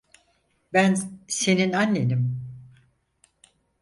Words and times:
Ben 0.73 0.95
senin 1.27 1.73
annenim. 1.73 2.41